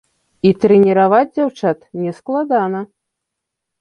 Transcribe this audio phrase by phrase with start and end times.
[0.47, 2.79] І трэніраваць дзяўчат не складана.